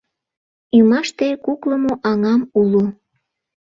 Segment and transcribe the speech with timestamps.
[0.77, 2.85] Ӱмаште куклымо аҥам уло.